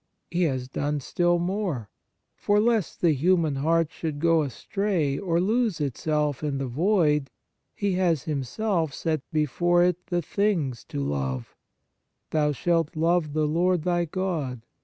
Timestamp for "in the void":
6.43-7.29